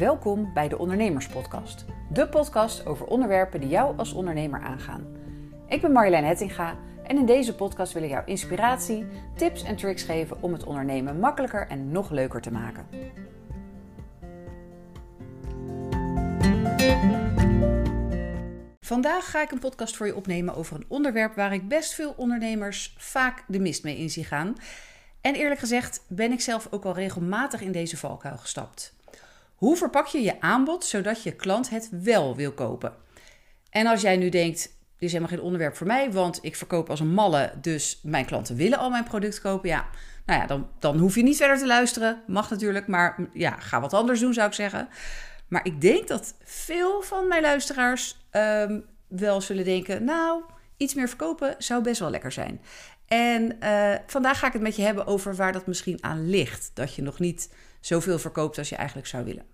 [0.00, 1.84] Welkom bij de Ondernemerspodcast.
[2.12, 5.06] De podcast over onderwerpen die jou als ondernemer aangaan.
[5.68, 10.02] Ik ben Marjolein Hettinga en in deze podcast wil ik jou inspiratie, tips en tricks
[10.02, 12.86] geven om het ondernemen makkelijker en nog leuker te maken.
[18.80, 22.14] Vandaag ga ik een podcast voor je opnemen over een onderwerp waar ik best veel
[22.16, 24.54] ondernemers vaak de mist mee in zie gaan.
[25.20, 28.98] En eerlijk gezegd ben ik zelf ook al regelmatig in deze valkuil gestapt.
[29.60, 32.94] Hoe verpak je je aanbod zodat je klant het wel wil kopen?
[33.70, 36.90] En als jij nu denkt, dit is helemaal geen onderwerp voor mij, want ik verkoop
[36.90, 39.68] als een malle, dus mijn klanten willen al mijn product kopen.
[39.68, 39.88] Ja,
[40.26, 42.22] nou ja, dan, dan hoef je niet verder te luisteren.
[42.26, 44.88] Mag natuurlijk, maar ja, ga wat anders doen zou ik zeggen.
[45.48, 50.42] Maar ik denk dat veel van mijn luisteraars um, wel zullen denken, nou,
[50.76, 52.60] iets meer verkopen zou best wel lekker zijn.
[53.06, 56.70] En uh, vandaag ga ik het met je hebben over waar dat misschien aan ligt.
[56.74, 59.44] Dat je nog niet zoveel verkoopt als je eigenlijk zou willen.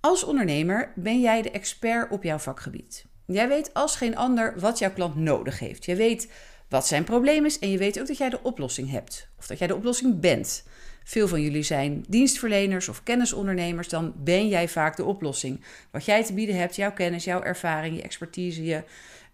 [0.00, 3.04] Als ondernemer ben jij de expert op jouw vakgebied.
[3.26, 5.84] Jij weet als geen ander wat jouw klant nodig heeft.
[5.84, 6.32] Je weet
[6.68, 9.28] wat zijn probleem is en je weet ook dat jij de oplossing hebt.
[9.38, 10.64] Of dat jij de oplossing bent.
[11.04, 15.64] Veel van jullie zijn dienstverleners of kennisondernemers, dan ben jij vaak de oplossing.
[15.90, 18.82] Wat jij te bieden hebt, jouw kennis, jouw ervaring, je expertise, je,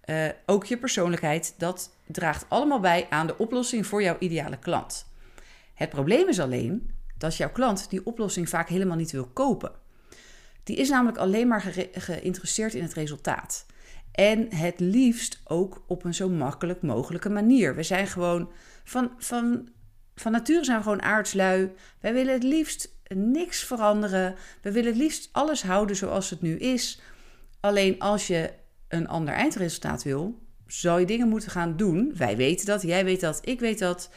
[0.06, 5.06] uh, ook je persoonlijkheid, dat draagt allemaal bij aan de oplossing voor jouw ideale klant.
[5.74, 9.72] Het probleem is alleen dat jouw klant die oplossing vaak helemaal niet wil kopen.
[10.64, 13.66] Die is namelijk alleen maar geïnteresseerd in het resultaat.
[14.12, 17.74] En het liefst ook op een zo makkelijk mogelijke manier.
[17.74, 18.50] We zijn gewoon
[18.84, 19.68] van, van,
[20.14, 21.72] van nature zijn we gewoon aardslui.
[22.00, 24.34] Wij willen het liefst niks veranderen.
[24.62, 27.00] We willen het liefst alles houden zoals het nu is.
[27.60, 28.52] Alleen als je
[28.88, 32.12] een ander eindresultaat wil, zou je dingen moeten gaan doen.
[32.16, 34.10] Wij weten dat, jij weet dat, ik weet dat.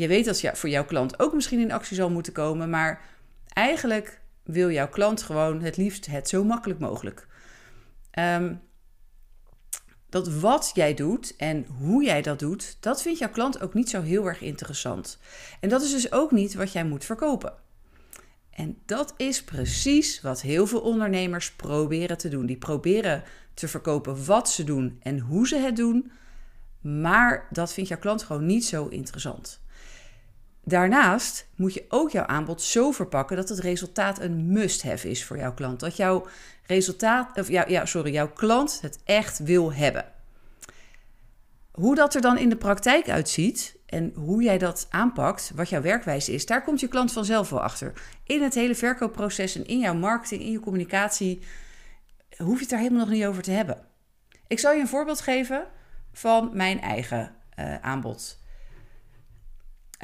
[0.00, 3.00] Je weet dat voor jouw klant ook misschien in actie zal moeten komen, maar
[3.48, 7.26] eigenlijk wil jouw klant gewoon het liefst het zo makkelijk mogelijk.
[8.18, 8.60] Um,
[10.08, 13.90] dat wat jij doet en hoe jij dat doet, dat vindt jouw klant ook niet
[13.90, 15.18] zo heel erg interessant.
[15.60, 17.52] En dat is dus ook niet wat jij moet verkopen.
[18.50, 22.46] En dat is precies wat heel veel ondernemers proberen te doen.
[22.46, 23.22] Die proberen
[23.54, 26.10] te verkopen wat ze doen en hoe ze het doen,
[26.80, 29.59] maar dat vindt jouw klant gewoon niet zo interessant.
[30.64, 35.36] Daarnaast moet je ook jouw aanbod zo verpakken dat het resultaat een must-have is voor
[35.36, 35.80] jouw klant.
[35.80, 36.26] Dat jouw
[36.66, 40.04] resultaat, of ja, ja, sorry, jouw klant het echt wil hebben.
[41.70, 45.82] Hoe dat er dan in de praktijk uitziet en hoe jij dat aanpakt, wat jouw
[45.82, 47.92] werkwijze is, daar komt je klant vanzelf wel achter.
[48.24, 51.42] In het hele verkoopproces en in jouw marketing, in je communicatie,
[52.36, 53.78] hoef je het daar helemaal nog niet over te hebben.
[54.46, 55.66] Ik zal je een voorbeeld geven
[56.12, 58.39] van mijn eigen uh, aanbod.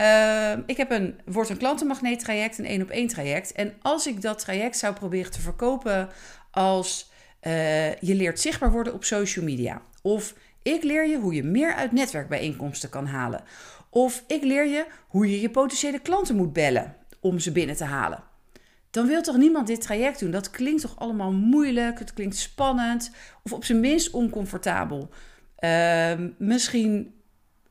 [0.01, 3.53] Uh, ik heb een, wordt een klantenmagneet traject, een één op één traject.
[3.53, 6.09] En als ik dat traject zou proberen te verkopen
[6.51, 7.11] als
[7.43, 9.83] uh, je leert zichtbaar worden op social media.
[10.03, 13.43] Of ik leer je hoe je meer uit netwerkbijeenkomsten kan halen.
[13.91, 17.85] Of ik leer je hoe je je potentiële klanten moet bellen om ze binnen te
[17.85, 18.23] halen.
[18.91, 20.31] Dan wil toch niemand dit traject doen?
[20.31, 23.11] Dat klinkt toch allemaal moeilijk, het klinkt spannend
[23.43, 25.09] of op zijn minst oncomfortabel.
[25.61, 27.15] Uh, misschien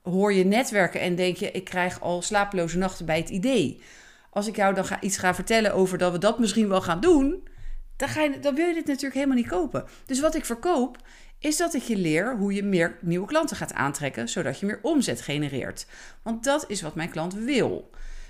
[0.05, 3.81] hoor je netwerken en denk je, ik krijg al slapeloze nachten bij het idee.
[4.29, 6.99] Als ik jou dan ga, iets ga vertellen over dat we dat misschien wel gaan
[6.99, 7.47] doen,
[7.95, 9.85] dan, ga je, dan wil je dit natuurlijk helemaal niet kopen.
[10.05, 10.97] Dus wat ik verkoop,
[11.39, 14.79] is dat ik je leer hoe je meer nieuwe klanten gaat aantrekken, zodat je meer
[14.81, 15.85] omzet genereert.
[16.23, 17.89] Want dat is wat mijn klant wil.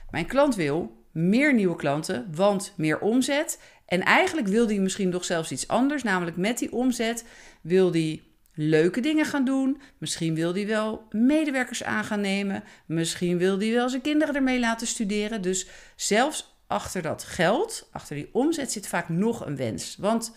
[0.10, 3.60] Mijn klant wil meer nieuwe klanten, want meer omzet.
[3.86, 7.26] En eigenlijk wil die misschien nog zelfs iets anders, namelijk met die omzet
[7.62, 9.82] wil die leuke dingen gaan doen.
[9.98, 12.64] Misschien wil hij wel medewerkers aan gaan nemen.
[12.86, 15.42] Misschien wil hij wel zijn kinderen ermee laten studeren.
[15.42, 19.96] Dus zelfs achter dat geld, achter die omzet, zit vaak nog een wens.
[20.00, 20.32] Want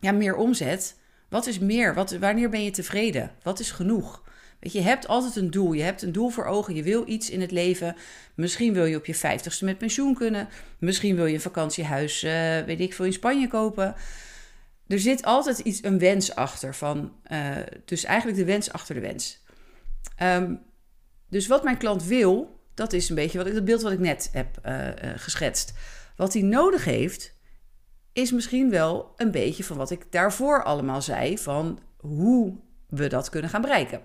[0.00, 0.96] ja, meer omzet.
[1.28, 1.94] Wat is meer?
[1.94, 3.30] Wat, wanneer ben je tevreden?
[3.42, 4.22] Wat is genoeg?
[4.60, 5.72] Weet je, je hebt altijd een doel.
[5.72, 6.74] Je hebt een doel voor ogen.
[6.74, 7.96] Je wil iets in het leven.
[8.34, 10.48] Misschien wil je op je vijftigste met pensioen kunnen.
[10.78, 12.30] Misschien wil je een vakantiehuis, uh,
[12.60, 13.94] weet ik veel, in Spanje kopen
[14.86, 16.74] er zit altijd iets, een wens achter.
[16.74, 19.42] Van, uh, dus eigenlijk de wens achter de wens.
[20.22, 20.62] Um,
[21.28, 23.98] dus wat mijn klant wil, dat is een beetje wat ik, dat beeld wat ik
[23.98, 25.72] net heb uh, uh, geschetst.
[26.16, 27.34] Wat hij nodig heeft,
[28.12, 31.38] is misschien wel een beetje van wat ik daarvoor allemaal zei.
[31.38, 32.56] Van hoe
[32.88, 34.02] we dat kunnen gaan bereiken.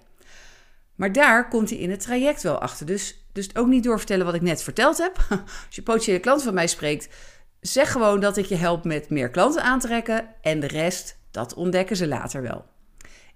[0.96, 2.86] Maar daar komt hij in het traject wel achter.
[2.86, 5.18] Dus, dus ook niet doorvertellen wat ik net verteld heb.
[5.66, 7.16] Als je potentiële klant van mij spreekt,
[7.62, 11.96] Zeg gewoon dat ik je help met meer klanten aantrekken en de rest, dat ontdekken
[11.96, 12.66] ze later wel.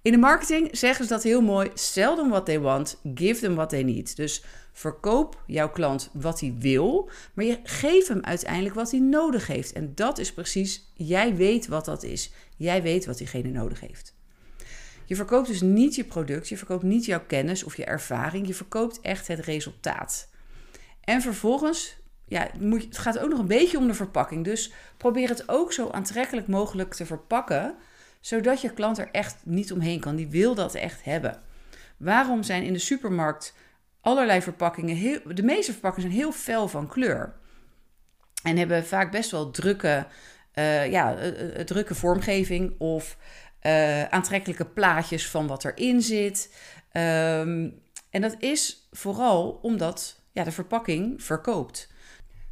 [0.02, 3.56] In de marketing zeggen ze dat heel mooi: sell them what they want, give them
[3.56, 4.16] what they need.
[4.16, 9.48] Dus verkoop jouw klant wat hij wil, maar je geeft hem uiteindelijk wat hij nodig
[9.48, 9.74] heeft.
[9.74, 12.32] En dat is precies, jij weet wat dat is.
[12.58, 14.16] Jij weet wat diegene nodig heeft.
[15.06, 18.54] Je verkoopt dus niet je product, je verkoopt niet jouw kennis of je ervaring, je
[18.54, 20.30] verkoopt echt het resultaat.
[21.02, 24.44] En vervolgens, ja, het gaat ook nog een beetje om de verpakking.
[24.44, 27.76] Dus probeer het ook zo aantrekkelijk mogelijk te verpakken,
[28.22, 30.16] zodat je klant er echt niet omheen kan.
[30.16, 31.42] Die wil dat echt hebben.
[31.98, 33.56] Waarom zijn in de supermarkt
[34.02, 37.36] allerlei verpakkingen, heel, de meeste verpakkingen zijn heel fel van kleur.
[38.44, 40.06] En hebben vaak best wel drukke,
[40.54, 43.18] uh, ja, uh, drukke vormgeving of
[44.10, 46.56] aantrekkelijke plaatjes van wat erin zit.
[46.94, 51.93] Um, en dat is vooral omdat ja, de verpakking verkoopt.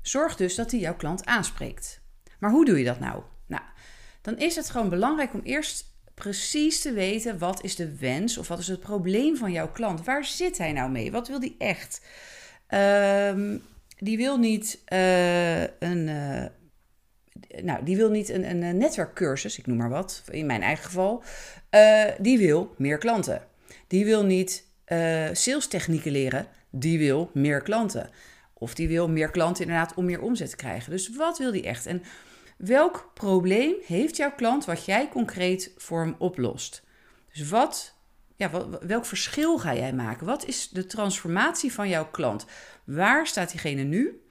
[0.02, 2.02] Zorg dus dat die jouw klant aanspreekt.
[2.40, 3.24] Maar hoe doe je dat nou?
[3.48, 3.64] Nou,
[4.22, 8.48] dan is het gewoon belangrijk om eerst precies te weten wat is de wens of
[8.48, 10.06] wat is het probleem van jouw klant.
[10.06, 11.12] Waar zit hij nou mee?
[11.12, 12.02] Wat wil die echt?
[12.70, 13.64] Um,
[13.98, 14.82] die wil niet
[15.80, 16.08] een.
[16.08, 16.46] Uh,
[17.64, 21.24] nou, die wil niet een, een netwerkcursus, ik noem maar wat, in mijn eigen geval.
[21.72, 23.42] Uh, die wil meer klanten.
[23.88, 24.66] Die wil niet
[25.32, 28.10] sales technieken leren, die wil meer klanten.
[28.62, 30.92] Of die wil meer klanten inderdaad om meer omzet te krijgen.
[30.92, 31.86] Dus wat wil die echt?
[31.86, 32.04] En
[32.62, 36.84] Welk probleem heeft jouw klant wat jij concreet voor hem oplost?
[37.34, 37.96] Dus wat,
[38.36, 40.26] ja, welk verschil ga jij maken?
[40.26, 42.46] Wat is de transformatie van jouw klant?
[42.84, 44.22] Waar staat diegene nu?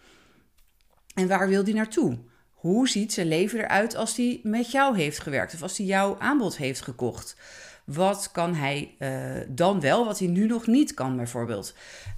[1.14, 2.18] En waar wil die naartoe?
[2.50, 6.18] Hoe ziet zijn leven eruit als hij met jou heeft gewerkt of als hij jouw
[6.18, 7.36] aanbod heeft gekocht?
[7.84, 11.74] Wat kan hij uh, dan wel, wat hij nu nog niet kan, bijvoorbeeld?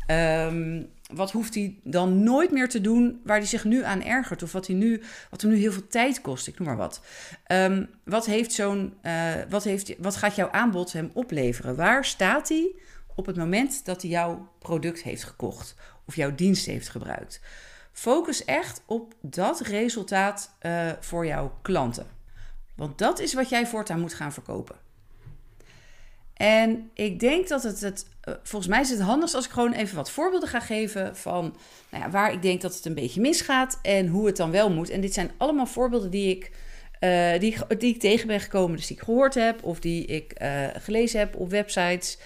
[0.06, 4.42] Um, wat hoeft hij dan nooit meer te doen waar hij zich nu aan ergert?
[4.42, 7.00] Of wat, hij nu, wat hem nu heel veel tijd kost, ik noem maar wat.
[7.46, 11.76] Um, wat, heeft zo'n, uh, wat, heeft, wat gaat jouw aanbod hem opleveren?
[11.76, 12.74] Waar staat hij
[13.14, 15.74] op het moment dat hij jouw product heeft gekocht
[16.06, 17.40] of jouw dienst heeft gebruikt?
[17.92, 22.06] Focus echt op dat resultaat uh, voor jouw klanten.
[22.76, 24.76] Want dat is wat jij voortaan moet gaan verkopen.
[26.42, 29.72] En ik denk dat het, het uh, volgens mij is het handigst als ik gewoon
[29.72, 31.56] even wat voorbeelden ga geven van
[31.90, 34.70] nou ja, waar ik denk dat het een beetje misgaat en hoe het dan wel
[34.70, 34.90] moet.
[34.90, 36.50] En dit zijn allemaal voorbeelden die ik,
[37.00, 40.42] uh, die, die ik tegen ben gekomen, dus die ik gehoord heb of die ik
[40.42, 42.18] uh, gelezen heb op websites.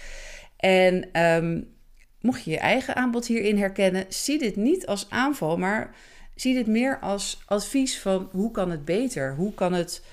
[0.57, 1.75] En um,
[2.21, 5.95] mocht je je eigen aanbod hierin herkennen, zie dit niet als aanval, maar
[6.35, 9.35] zie dit meer als advies van hoe kan het beter?
[9.35, 10.03] Hoe kan het.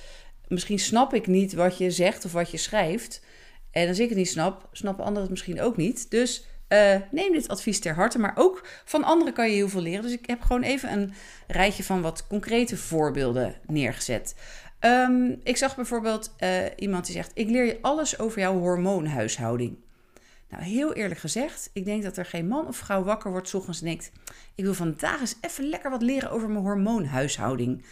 [0.48, 3.22] Misschien snap ik niet wat je zegt of wat je schrijft.
[3.74, 6.10] En als ik het niet snap, snappen anderen het misschien ook niet.
[6.10, 8.18] Dus uh, neem dit advies ter harte.
[8.18, 10.02] Maar ook van anderen kan je heel veel leren.
[10.02, 11.12] Dus ik heb gewoon even een
[11.46, 14.34] rijtje van wat concrete voorbeelden neergezet.
[14.80, 19.76] Um, ik zag bijvoorbeeld uh, iemand die zegt: Ik leer je alles over jouw hormoonhuishouding.
[20.48, 23.80] Nou, heel eerlijk gezegd, ik denk dat er geen man of vrouw wakker wordt ochtends
[23.80, 24.12] en denkt:
[24.54, 27.84] Ik wil vandaag eens even lekker wat leren over mijn hormoonhuishouding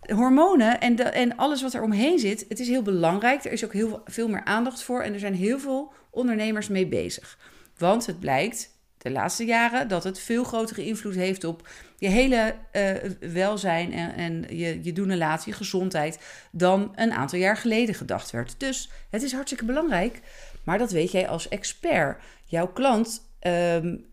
[0.00, 3.44] hormonen en, en alles wat er omheen zit, het is heel belangrijk.
[3.44, 6.86] Er is ook heel veel meer aandacht voor en er zijn heel veel ondernemers mee
[6.86, 7.38] bezig.
[7.76, 12.54] Want het blijkt de laatste jaren dat het veel grotere invloed heeft op je hele
[12.72, 12.92] uh,
[13.32, 16.18] welzijn en, en je, je doen en je gezondheid,
[16.52, 18.54] dan een aantal jaar geleden gedacht werd.
[18.58, 20.20] Dus het is hartstikke belangrijk,
[20.64, 22.22] maar dat weet jij als expert.
[22.44, 24.06] Jouw klant um,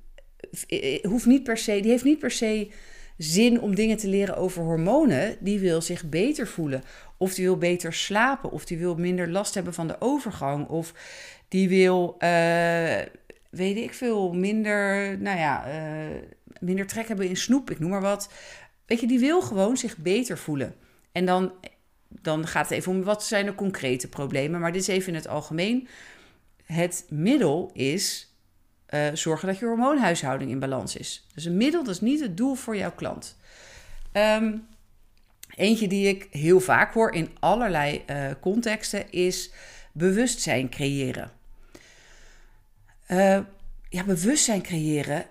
[1.02, 2.72] hoeft niet per se, die heeft niet per se
[3.18, 6.84] zin om dingen te leren over hormonen, die wil zich beter voelen.
[7.18, 8.52] Of die wil beter slapen.
[8.52, 10.68] Of die wil minder last hebben van de overgang.
[10.68, 10.94] Of
[11.48, 13.00] die wil, uh,
[13.50, 16.16] weet ik veel, minder, nou ja, uh,
[16.60, 18.30] minder trek hebben in snoep, ik noem maar wat.
[18.86, 20.76] Weet je, die wil gewoon zich beter voelen.
[21.12, 21.54] En dan,
[22.10, 24.60] dan gaat het even om wat zijn de concrete problemen.
[24.60, 25.88] Maar dit is even in het algemeen.
[26.64, 28.27] Het middel is
[28.90, 31.28] uh, zorgen dat je hormoonhuishouding in balans is.
[31.34, 33.38] Dus een middel, dat is niet het doel voor jouw klant.
[34.14, 34.68] Um,
[35.56, 39.52] eentje die ik heel vaak hoor in allerlei uh, contexten is
[39.92, 41.32] bewustzijn creëren.
[43.08, 43.40] Uh,
[43.90, 45.26] ja, bewustzijn creëren,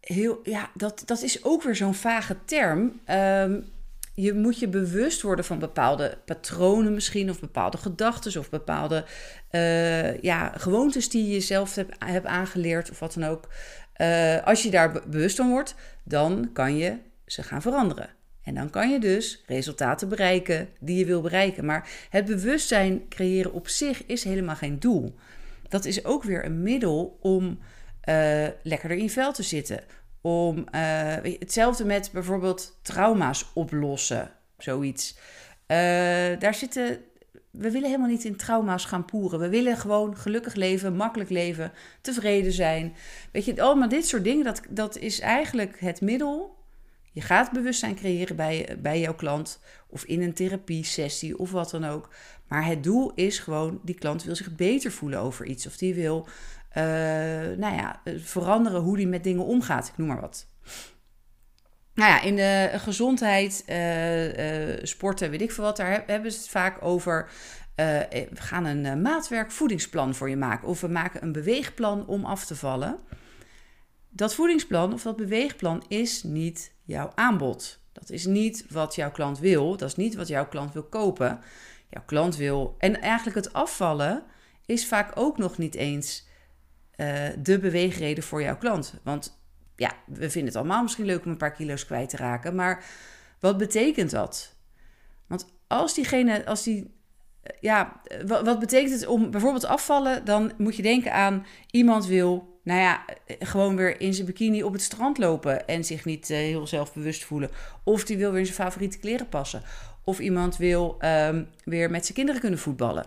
[0.00, 3.00] heel, ja, dat, dat is ook weer zo'n vage term.
[3.10, 3.68] Um,
[4.16, 9.04] je moet je bewust worden van bepaalde patronen misschien, of bepaalde gedachten, of bepaalde
[9.50, 13.48] uh, ja, gewoontes die je jezelf hebt, hebt aangeleerd, of wat dan ook.
[13.96, 16.96] Uh, als je daar bewust van wordt, dan kan je
[17.26, 18.08] ze gaan veranderen.
[18.42, 21.64] En dan kan je dus resultaten bereiken die je wil bereiken.
[21.64, 25.14] Maar het bewustzijn creëren op zich is helemaal geen doel.
[25.68, 27.58] Dat is ook weer een middel om
[28.08, 29.80] uh, lekkerder in vel te zitten
[30.26, 35.16] om uh, hetzelfde met bijvoorbeeld trauma's oplossen, zoiets.
[35.68, 35.76] Uh,
[36.38, 36.98] daar zitten
[37.50, 39.38] we willen helemaal niet in trauma's gaan poeren.
[39.38, 42.94] We willen gewoon gelukkig leven, makkelijk leven, tevreden zijn.
[43.32, 46.56] Weet je, allemaal dit soort dingen, dat, dat is eigenlijk het middel.
[47.12, 51.84] Je gaat bewustzijn creëren bij, bij jouw klant of in een therapie-sessie of wat dan
[51.84, 52.08] ook.
[52.48, 55.66] Maar het doel is gewoon, die klant wil zich beter voelen over iets.
[55.66, 56.26] Of die wil,
[56.76, 56.82] uh,
[57.56, 59.88] nou ja, veranderen hoe die met dingen omgaat.
[59.88, 60.46] Ik noem maar wat.
[61.94, 66.48] Nou ja, in de gezondheid, uh, sporten, weet ik veel wat, daar hebben ze het
[66.48, 67.30] vaak over.
[67.74, 70.68] we gaan een maatwerk voedingsplan voor je maken.
[70.68, 72.98] Of we maken een beweegplan om af te vallen.
[74.08, 77.80] Dat voedingsplan of dat beweegplan is niet jouw aanbod.
[77.92, 79.76] Dat is niet wat jouw klant wil.
[79.76, 81.40] Dat is niet wat jouw klant wil kopen.
[81.90, 82.74] Jouw klant wil.
[82.78, 84.22] En eigenlijk het afvallen
[84.66, 86.25] is vaak ook nog niet eens
[87.38, 89.00] de beweegreden voor jouw klant.
[89.02, 89.40] Want
[89.76, 92.54] ja, we vinden het allemaal misschien leuk om een paar kilo's kwijt te raken.
[92.54, 92.84] Maar
[93.40, 94.54] wat betekent dat?
[95.26, 96.94] Want als diegene, als die,
[97.60, 100.24] ja, wat, wat betekent het om bijvoorbeeld afvallen?
[100.24, 104.72] Dan moet je denken aan iemand wil, nou ja, gewoon weer in zijn bikini op
[104.72, 107.50] het strand lopen en zich niet heel zelfbewust voelen.
[107.84, 109.62] Of die wil weer in zijn favoriete kleren passen.
[110.04, 113.06] Of iemand wil um, weer met zijn kinderen kunnen voetballen.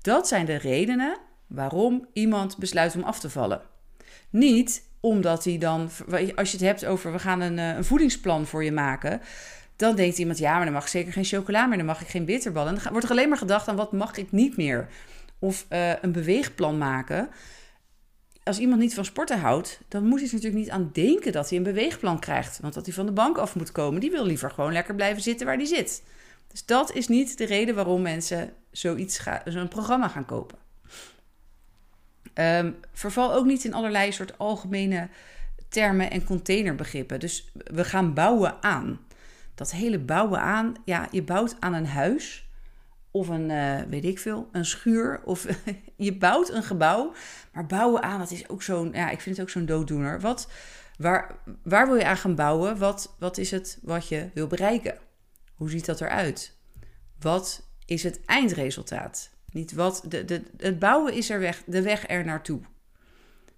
[0.00, 3.60] Dat zijn de redenen waarom iemand besluit om af te vallen.
[4.30, 5.90] Niet omdat hij dan,
[6.34, 9.20] als je het hebt over we gaan een, eh, een voedingsplan voor je maken.
[9.76, 12.08] Dan denkt iemand, ja, maar dan mag ik zeker geen chocola meer, dan mag ik
[12.08, 12.68] geen bitterballen.
[12.68, 14.88] En dan wordt er alleen maar gedacht aan wat mag ik niet meer.
[15.38, 17.28] Of uh, een beweegplan maken.
[18.42, 21.48] Als iemand niet van sporten houdt, dan moet hij er natuurlijk niet aan denken dat
[21.48, 22.58] hij een beweegplan krijgt.
[22.60, 25.22] Want dat hij van de bank af moet komen, die wil liever gewoon lekker blijven
[25.22, 26.02] zitten waar hij zit.
[26.48, 30.58] Dus dat is niet de reden waarom mensen zoiets zo'n programma gaan kopen.
[32.34, 35.08] Um, verval ook niet in allerlei soort algemene
[35.68, 37.20] termen en containerbegrippen.
[37.20, 39.00] Dus we gaan bouwen aan.
[39.54, 42.48] Dat hele bouwen aan, ja, je bouwt aan een huis
[43.10, 45.20] of een, uh, weet ik veel, een schuur.
[45.24, 45.46] Of
[45.96, 47.12] je bouwt een gebouw.
[47.52, 50.20] Maar bouwen aan, dat is ook zo'n, ja, ik vind het ook zo'n dooddoener.
[50.20, 50.50] Wat,
[50.98, 52.78] waar, waar wil je aan gaan bouwen?
[52.78, 54.98] Wat, wat is het wat je wil bereiken?
[55.54, 56.56] Hoe ziet dat eruit?
[57.20, 59.33] Wat is het eindresultaat?
[59.54, 62.60] Niet wat, de, de, het bouwen is er weg, de weg er naartoe.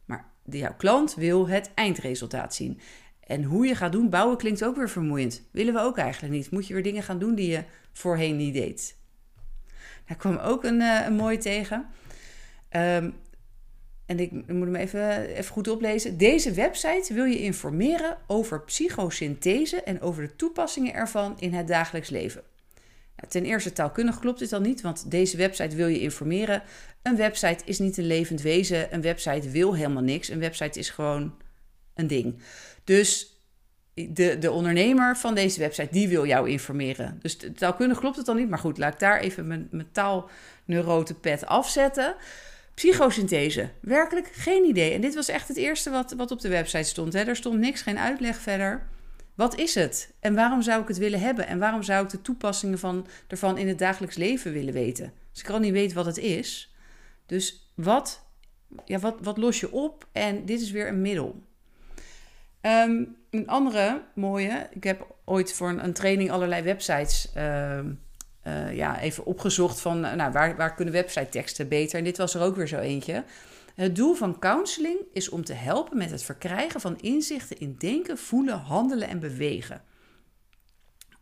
[0.05, 2.81] Maar jouw klant wil het eindresultaat zien.
[3.21, 5.43] En hoe je gaat doen, bouwen klinkt ook weer vermoeiend.
[5.51, 6.51] Willen we ook eigenlijk niet.
[6.51, 8.97] Moet je weer dingen gaan doen die je voorheen niet deed.
[10.07, 11.87] Daar kwam ook een, uh, een mooie tegen.
[12.71, 13.15] Um,
[14.07, 16.19] en ik moet hem even, even goed oplezen.
[16.19, 22.09] Deze website wil je informeren over psychosynthese en over de toepassingen ervan in het dagelijks
[22.09, 22.43] leven.
[23.29, 26.63] Ten eerste, taalkundig klopt dit al niet, want deze website wil je informeren.
[27.03, 28.95] Een website is niet een levend wezen.
[28.95, 30.29] Een website wil helemaal niks.
[30.29, 31.35] Een website is gewoon
[31.95, 32.43] een ding.
[32.85, 33.37] Dus
[33.95, 37.19] de, de ondernemer van deze website, die wil jou informeren.
[37.23, 41.47] Dus taalkundig klopt het al niet, maar goed, laat ik daar even mijn, mijn taalneurotenpet
[41.47, 42.15] afzetten.
[42.75, 44.93] Psychosynthese, werkelijk geen idee.
[44.93, 47.13] En dit was echt het eerste wat, wat op de website stond.
[47.13, 47.23] Hè.
[47.23, 48.87] Er stond niks, geen uitleg verder.
[49.37, 50.15] Wat is het?
[50.21, 51.47] En waarom zou ik het willen hebben?
[51.47, 55.13] En waarom zou ik de toepassingen van, ervan in het dagelijks leven willen weten?
[55.31, 56.75] Als ik al niet weet wat het is.
[57.27, 58.27] Dus wat,
[58.85, 60.07] ja, wat, wat los je op?
[60.13, 61.43] En dit is weer een middel.
[62.61, 67.91] Ehm, een andere mooie, ik heb ooit voor een, een training allerlei websites ehm,
[68.43, 71.99] eh, ja, even opgezocht van nou, waar, waar kunnen website teksten beter.
[71.99, 73.25] En dit was er ook weer zo eentje.
[73.77, 78.19] Het doel van counseling is om te helpen met het verkrijgen van inzichten in denken,
[78.19, 79.83] voelen, handelen en bewegen.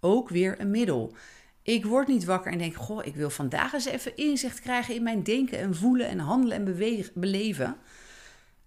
[0.00, 1.14] Ook weer een middel.
[1.62, 5.02] Ik word niet wakker en denk: Goh, ik wil vandaag eens even inzicht krijgen in
[5.02, 7.76] mijn denken en voelen en handelen en bewegen, beleven.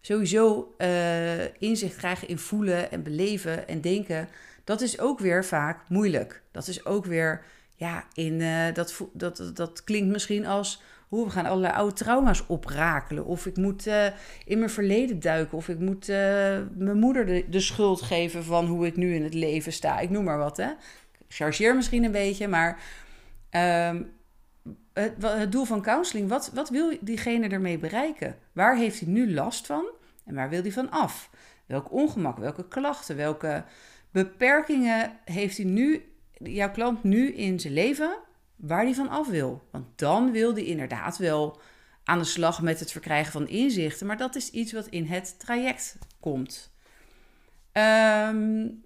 [0.01, 4.29] Sowieso uh, inzicht krijgen in voelen en beleven en denken,
[4.63, 6.41] dat is ook weer vaak moeilijk.
[6.51, 7.43] Dat is ook weer,
[7.75, 12.43] ja, in, uh, dat, dat, dat klinkt misschien als hoe we gaan allerlei oude trauma's
[12.47, 13.25] oprakelen.
[13.25, 14.05] Of ik moet uh,
[14.45, 15.57] in mijn verleden duiken.
[15.57, 16.15] Of ik moet uh,
[16.75, 19.99] mijn moeder de, de, schuld geven van hoe ik nu in het leven sta.
[19.99, 20.57] Ik noem maar wat.
[20.57, 20.69] Hè.
[21.17, 22.81] Ik chargeer misschien een beetje, maar
[23.89, 24.11] um,
[24.93, 28.35] het, het, doel van counseling, wat, wat wil diegene ermee bereiken?
[28.51, 29.85] Waar heeft hij nu last van
[30.25, 31.29] en waar wil hij van af?
[31.65, 33.63] Welk ongemak, welke klachten, welke
[34.11, 38.17] beperkingen heeft hij nu, jouw klant nu in zijn leven
[38.57, 39.67] waar hij van af wil.
[39.71, 41.61] Want dan wil hij inderdaad wel
[42.03, 45.39] aan de slag met het verkrijgen van inzichten, maar dat is iets wat in het
[45.39, 46.71] traject komt.
[47.73, 48.85] Um,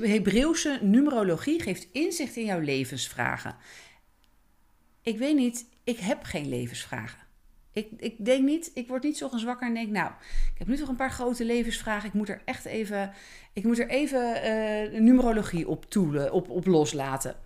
[0.00, 3.56] Hebreeuwse numerologie geeft inzicht in jouw levensvragen.
[5.02, 7.18] Ik weet niet, ik heb geen levensvragen.
[7.72, 10.10] Ik, ik denk niet, ik word niet zo wakker en denk, nou,
[10.52, 12.08] ik heb nu toch een paar grote levensvragen.
[12.08, 13.12] Ik moet er echt even,
[13.52, 17.36] ik moet er even uh, numerologie op toelen, op, op loslaten.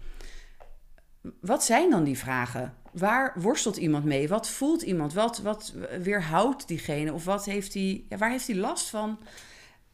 [1.41, 2.75] Wat zijn dan die vragen?
[2.93, 4.29] Waar worstelt iemand mee?
[4.29, 5.13] Wat voelt iemand?
[5.13, 7.13] Wat, wat weerhoudt diegene?
[7.13, 9.19] Of wat heeft die, ja, waar heeft hij last van?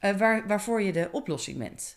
[0.01, 1.97] Uh, waar, waarvoor je de oplossing bent.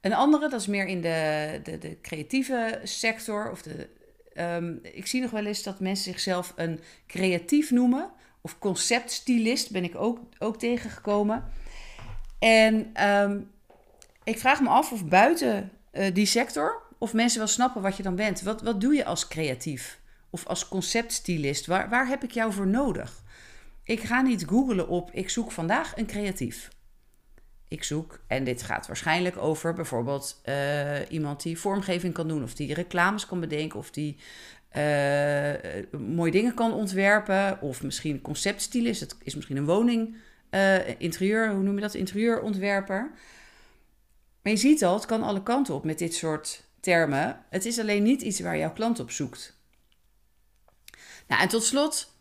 [0.00, 3.50] Een andere, dat is meer in de, de, de creatieve sector.
[3.50, 3.88] Of de,
[4.36, 8.10] um, ik zie nog wel eens dat mensen zichzelf een creatief noemen.
[8.40, 11.44] Of conceptstylist ben ik ook, ook tegengekomen.
[12.38, 13.50] En um,
[14.24, 18.02] ik vraag me af of buiten uh, die sector of mensen wel snappen wat je
[18.02, 18.42] dan bent.
[18.42, 20.00] Wat, wat doe je als creatief
[20.30, 21.66] of als conceptstylist?
[21.66, 23.22] Waar, waar heb ik jou voor nodig?
[23.84, 26.68] Ik ga niet googlen op ik zoek vandaag een creatief.
[27.68, 32.54] Ik zoek, en dit gaat waarschijnlijk over bijvoorbeeld uh, iemand die vormgeving kan doen, of
[32.54, 34.16] die reclames kan bedenken, of die
[34.76, 39.00] uh, mooie dingen kan ontwerpen, of misschien conceptstylist.
[39.00, 40.16] Het is misschien een woning,
[40.50, 41.94] uh, interieur, hoe noem je dat?
[41.94, 43.10] Interieurontwerper.
[44.42, 47.44] Maar je ziet al, het kan alle kanten op met dit soort termen.
[47.50, 49.56] Het is alleen niet iets waar jouw klant op zoekt.
[51.26, 52.14] Nou, en tot slot,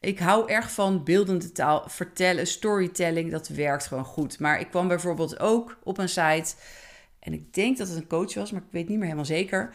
[0.00, 4.38] ik hou erg van beeldende taal, vertellen, storytelling, dat werkt gewoon goed.
[4.38, 6.54] Maar ik kwam bijvoorbeeld ook op een site,
[7.18, 9.74] en ik denk dat het een coach was, maar ik weet niet meer helemaal zeker.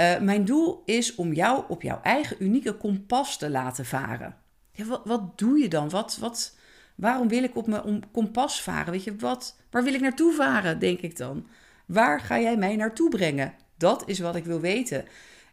[0.00, 4.36] Uh, mijn doel is om jou op jouw eigen unieke kompas te laten varen.
[4.72, 5.90] Ja, wat, wat doe je dan?
[5.90, 6.56] Wat, wat,
[6.94, 8.92] waarom wil ik op mijn kompas varen?
[8.92, 11.46] Weet je, wat, waar wil ik naartoe varen, denk ik dan?
[11.86, 13.54] Waar ga jij mij naartoe brengen?
[13.80, 15.04] Dat is wat ik wil weten.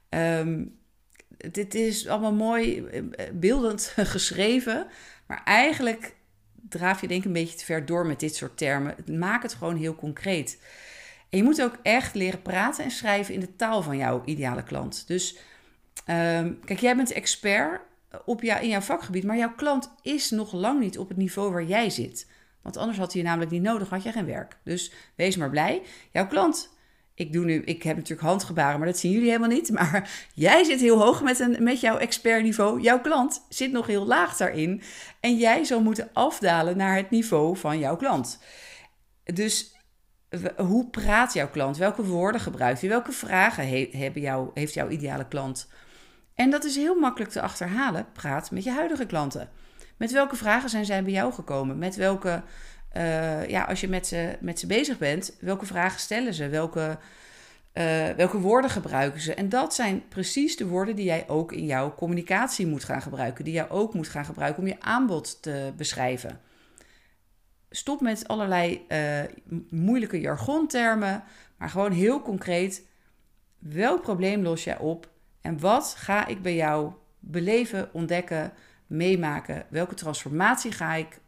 [0.09, 0.77] Um,
[1.51, 4.87] dit is allemaal mooi eh, beeldend geschreven.
[5.27, 6.15] Maar eigenlijk
[6.69, 8.95] draaf je denk ik een beetje te ver door met dit soort termen.
[9.05, 10.61] Maak het gewoon heel concreet.
[11.29, 14.63] En je moet ook echt leren praten en schrijven in de taal van jouw ideale
[14.63, 15.07] klant.
[15.07, 15.37] Dus
[16.07, 17.81] um, kijk, jij bent expert
[18.25, 21.51] op jou, in jouw vakgebied, maar jouw klant is nog lang niet op het niveau
[21.51, 22.27] waar jij zit.
[22.61, 24.57] Want anders had hij je namelijk niet nodig, had je geen werk.
[24.63, 25.81] Dus wees maar blij.
[26.11, 26.76] Jouw klant
[27.17, 29.71] ik, doe nu, ik heb natuurlijk handgebaren, maar dat zien jullie helemaal niet.
[29.71, 32.81] Maar jij zit heel hoog met, een, met jouw expertniveau.
[32.81, 34.81] Jouw klant zit nog heel laag daarin.
[35.19, 38.39] En jij zou moeten afdalen naar het niveau van jouw klant.
[39.23, 39.75] Dus
[40.57, 41.77] hoe praat jouw klant?
[41.77, 42.89] Welke woorden gebruikt hij?
[42.89, 43.63] Welke vragen
[44.53, 45.69] heeft jouw ideale klant?
[46.35, 48.07] En dat is heel makkelijk te achterhalen.
[48.13, 49.49] Praat met je huidige klanten.
[49.97, 51.77] Met welke vragen zijn zij bij jou gekomen?
[51.77, 52.43] Met welke
[52.97, 56.49] uh, ja, als je met ze, met ze bezig bent, welke vragen stellen ze?
[56.49, 56.97] Welke,
[57.73, 59.33] uh, welke woorden gebruiken ze?
[59.33, 63.43] En dat zijn precies de woorden die jij ook in jouw communicatie moet gaan gebruiken.
[63.43, 66.39] Die jij ook moet gaan gebruiken om je aanbod te beschrijven.
[67.69, 69.19] Stop met allerlei uh,
[69.69, 71.23] moeilijke jargontermen,
[71.57, 72.85] maar gewoon heel concreet.
[73.59, 75.09] Welk probleem los jij op?
[75.41, 78.51] En wat ga ik bij jou beleven, ontdekken,
[78.87, 79.65] meemaken?
[79.69, 81.19] Welke transformatie ga ik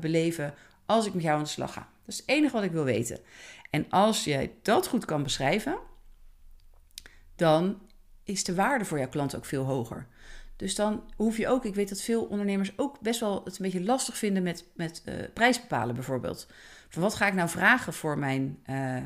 [0.00, 0.54] beleven
[0.90, 1.80] als ik met jou aan de slag ga.
[1.80, 3.18] Dat is het enige wat ik wil weten.
[3.70, 5.78] En als jij dat goed kan beschrijven,
[7.36, 7.80] dan
[8.24, 10.06] is de waarde voor jouw klant ook veel hoger.
[10.56, 13.64] Dus dan hoef je ook, ik weet dat veel ondernemers ook best wel het een
[13.64, 16.48] beetje lastig vinden met, met uh, prijs bepalen bijvoorbeeld.
[16.88, 18.96] Van wat ga ik nou vragen voor mijn, uh,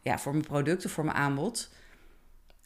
[0.00, 1.70] ja, voor mijn producten, voor mijn aanbod?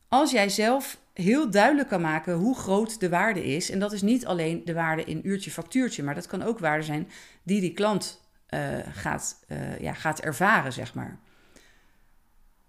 [0.08, 4.02] Als jij zelf heel duidelijk kan maken hoe groot de waarde is, en dat is
[4.02, 7.08] niet alleen de waarde in uurtje factuurtje, maar dat kan ook waarde zijn
[7.42, 11.18] die die klant uh, gaat, uh, ja, gaat ervaren, zeg maar.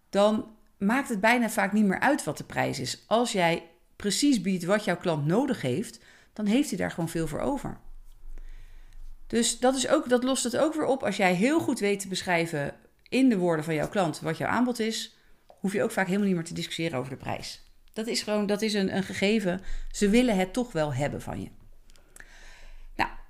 [0.09, 3.03] Dan maakt het bijna vaak niet meer uit wat de prijs is.
[3.07, 5.99] Als jij precies biedt wat jouw klant nodig heeft,
[6.33, 7.77] dan heeft hij daar gewoon veel voor over.
[9.27, 11.03] Dus dat, is ook, dat lost het ook weer op.
[11.03, 12.73] Als jij heel goed weet te beschrijven
[13.09, 16.27] in de woorden van jouw klant wat jouw aanbod is, hoef je ook vaak helemaal
[16.27, 17.61] niet meer te discussiëren over de prijs.
[17.93, 19.61] Dat is gewoon dat is een, een gegeven.
[19.91, 21.49] Ze willen het toch wel hebben van je.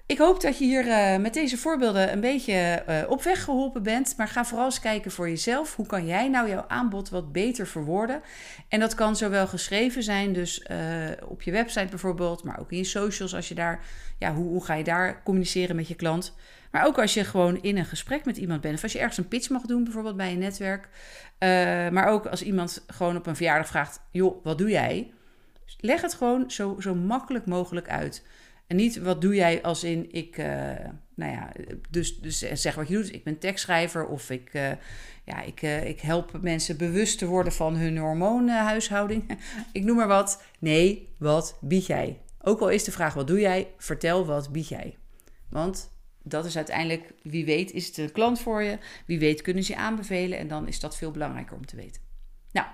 [0.10, 3.84] Ik hoop dat je hier uh, met deze voorbeelden een beetje uh, op weg geholpen
[3.84, 4.14] bent.
[4.18, 5.76] Maar ga vooral eens kijken voor jezelf.
[5.76, 8.22] Hoe kan jij nou jouw aanbod wat beter verwoorden?
[8.68, 10.78] En dat kan zowel geschreven zijn, dus uh,
[11.26, 13.36] op je website bijvoorbeeld, maar ook in je socials.
[13.36, 13.86] Als je daar,
[14.20, 16.36] ja, hoe, hoe ga je daar communiceren met je klant?
[16.72, 18.76] Maar ook als je gewoon in een gesprek met iemand bent.
[18.76, 20.90] Of als je ergens een pitch mag doen, bijvoorbeeld bij een netwerk.
[21.94, 25.14] maar ook als iemand gewoon op een verjaardag vraagt: joh, wat doe jij?
[25.80, 28.24] Leg het gewoon zo, zo makkelijk mogelijk uit.
[28.70, 30.46] En niet wat doe jij als in ik, uh,
[31.16, 31.52] nou ja,
[31.90, 33.14] dus, dus zeg wat je doet.
[33.14, 34.72] Ik ben tekstschrijver of ik, uh,
[35.24, 39.38] ja, ik, uh, ik help mensen bewust te worden van hun hormoonhuishouding.
[39.72, 40.44] ik noem maar wat.
[40.60, 42.20] Nee, wat bied jij?
[42.42, 44.98] Ook al is de vraag wat doe jij, vertel wat bied jij.
[45.50, 45.92] Want
[46.24, 48.78] dat is uiteindelijk, wie weet is het een klant voor je.
[49.06, 52.02] Wie weet kunnen ze je aanbevelen en dan is dat veel belangrijker om te weten.
[52.52, 52.68] Nou,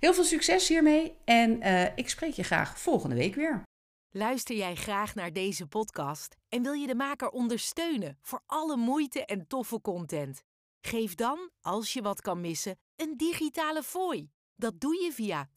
[0.00, 1.62] heel veel succes hiermee en
[1.96, 3.62] ik spreek je graag volgende week weer.
[4.12, 9.24] Luister jij graag naar deze podcast en wil je de maker ondersteunen voor alle moeite
[9.24, 10.42] en toffe content?
[10.80, 14.30] Geef dan, als je wat kan missen, een digitale fooi.
[14.56, 15.48] Dat doe je via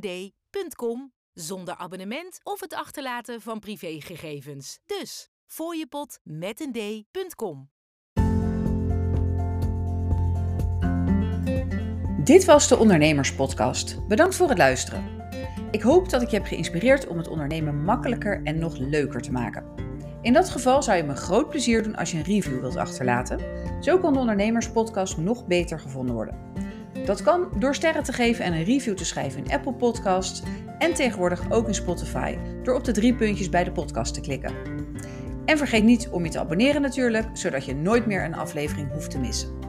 [0.00, 4.78] d.com zonder abonnement of het achterlaten van privégegevens.
[4.86, 5.28] Dus
[6.72, 7.70] d.com.
[12.24, 14.08] Dit was de Ondernemerspodcast.
[14.08, 15.19] Bedankt voor het luisteren.
[15.70, 19.32] Ik hoop dat ik je heb geïnspireerd om het ondernemen makkelijker en nog leuker te
[19.32, 19.64] maken.
[20.22, 23.40] In dat geval zou je me groot plezier doen als je een review wilt achterlaten.
[23.80, 26.34] Zo kan de Ondernemerspodcast nog beter gevonden worden.
[27.04, 30.42] Dat kan door sterren te geven en een review te schrijven in Apple Podcasts
[30.78, 34.54] en tegenwoordig ook in Spotify door op de drie puntjes bij de podcast te klikken.
[35.44, 39.10] En vergeet niet om je te abonneren natuurlijk, zodat je nooit meer een aflevering hoeft
[39.10, 39.59] te missen.